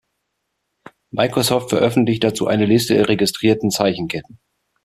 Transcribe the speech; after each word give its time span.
Microsoft 1.11 1.69
veröffentlicht 1.69 2.23
dazu 2.23 2.47
eine 2.47 2.65
Liste 2.65 2.95
der 2.95 3.07
registrierten 3.07 3.69
Zeichenketten. 3.69 4.39